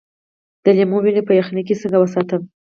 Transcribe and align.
د 0.63 0.65
لیمو 0.77 0.97
ونې 1.03 1.21
په 1.27 1.33
یخنۍ 1.39 1.63
کې 1.67 1.79
څنګه 1.81 1.97
وساتم؟ 1.99 2.41